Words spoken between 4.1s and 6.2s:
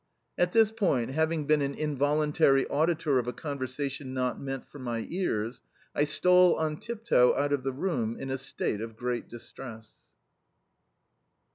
not meant for my ears, I